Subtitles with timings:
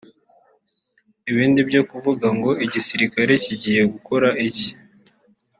[1.29, 4.69] Ibindi byo kuvuga ngo igisirikare kigiye gukora iki